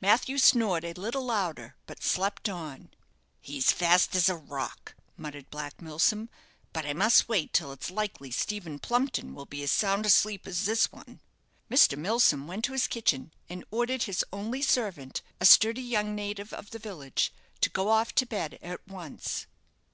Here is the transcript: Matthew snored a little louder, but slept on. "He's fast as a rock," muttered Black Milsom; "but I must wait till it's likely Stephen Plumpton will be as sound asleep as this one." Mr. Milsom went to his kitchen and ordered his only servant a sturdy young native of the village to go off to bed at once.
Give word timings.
Matthew 0.00 0.38
snored 0.38 0.84
a 0.86 0.94
little 0.94 1.22
louder, 1.26 1.76
but 1.84 2.02
slept 2.02 2.48
on. 2.48 2.88
"He's 3.42 3.72
fast 3.72 4.14
as 4.16 4.26
a 4.30 4.34
rock," 4.34 4.94
muttered 5.18 5.50
Black 5.50 5.82
Milsom; 5.82 6.30
"but 6.72 6.86
I 6.86 6.94
must 6.94 7.28
wait 7.28 7.52
till 7.52 7.72
it's 7.72 7.90
likely 7.90 8.30
Stephen 8.30 8.78
Plumpton 8.78 9.34
will 9.34 9.44
be 9.44 9.62
as 9.62 9.70
sound 9.70 10.06
asleep 10.06 10.46
as 10.46 10.64
this 10.64 10.90
one." 10.90 11.20
Mr. 11.70 11.98
Milsom 11.98 12.46
went 12.46 12.64
to 12.64 12.72
his 12.72 12.88
kitchen 12.88 13.32
and 13.50 13.66
ordered 13.70 14.04
his 14.04 14.24
only 14.32 14.62
servant 14.62 15.20
a 15.42 15.44
sturdy 15.44 15.82
young 15.82 16.14
native 16.14 16.54
of 16.54 16.70
the 16.70 16.78
village 16.78 17.30
to 17.60 17.68
go 17.68 17.90
off 17.90 18.14
to 18.14 18.24
bed 18.24 18.58
at 18.62 18.80
once. 18.88 19.46